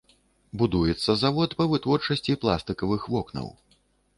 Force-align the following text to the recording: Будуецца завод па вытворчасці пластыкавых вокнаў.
Будуецца 0.61 1.15
завод 1.25 1.53
па 1.61 1.67
вытворчасці 1.73 2.37
пластыкавых 2.45 3.01
вокнаў. 3.17 3.47